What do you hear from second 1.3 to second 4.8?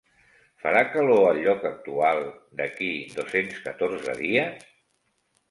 al lloc actual d'aquí dos-cents catorze dies?